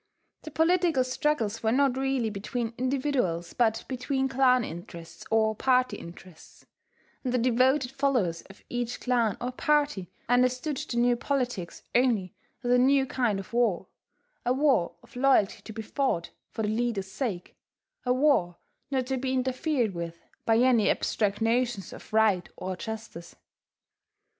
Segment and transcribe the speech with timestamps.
[0.41, 6.65] The political struggles were not really between individuals, but between clan interests, or party interests;
[7.23, 12.33] and the devoted followers of each clan or party understood the new politics only
[12.63, 13.85] as a new kind of war,
[14.43, 17.55] a war of loyalty to be fought for the leader's sake,
[18.03, 18.57] a war
[18.89, 23.35] not to be interfered with by any abstract notions of right or justice.